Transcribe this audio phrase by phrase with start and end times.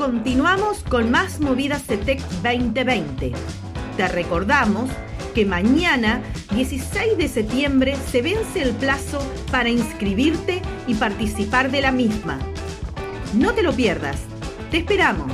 [0.00, 3.32] continuamos con más movidas CETEC 2020.
[3.98, 4.88] Te recordamos
[5.34, 6.22] que mañana,
[6.54, 12.38] 16 de septiembre, se vence el plazo para inscribirte y participar de la misma.
[13.34, 14.16] No te lo pierdas.
[14.70, 15.30] Te esperamos.